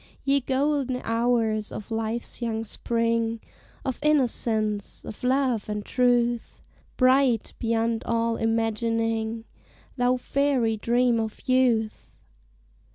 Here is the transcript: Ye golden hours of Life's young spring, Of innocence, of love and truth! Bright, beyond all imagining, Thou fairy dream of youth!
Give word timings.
Ye 0.23 0.39
golden 0.39 0.99
hours 1.03 1.71
of 1.71 1.91
Life's 1.91 2.41
young 2.41 2.65
spring, 2.65 3.39
Of 3.85 3.99
innocence, 4.01 5.05
of 5.05 5.23
love 5.23 5.69
and 5.69 5.85
truth! 5.85 6.59
Bright, 6.97 7.53
beyond 7.59 8.01
all 8.07 8.35
imagining, 8.35 9.45
Thou 9.97 10.17
fairy 10.17 10.75
dream 10.75 11.19
of 11.19 11.47
youth! 11.47 12.07